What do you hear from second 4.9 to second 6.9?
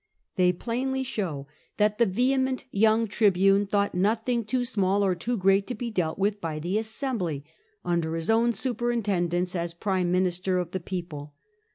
or too great to be dealt with by the